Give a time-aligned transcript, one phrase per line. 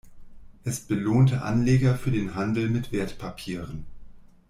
[0.63, 3.85] Es belohnte Anleger für den Handel mit Wertpapieren.